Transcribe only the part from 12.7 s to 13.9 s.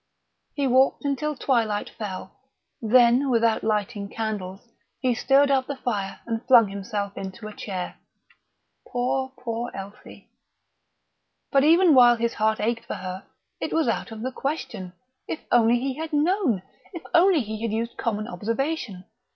for her, it was